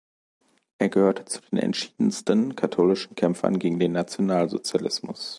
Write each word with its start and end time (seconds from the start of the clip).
Er 0.79 0.89
gehörte 0.89 1.25
zu 1.25 1.41
den 1.41 1.59
entschiedensten 1.59 2.55
katholischen 2.55 3.13
Kämpfern 3.13 3.59
gegen 3.59 3.77
den 3.77 3.91
Nationalsozialismus. 3.91 5.29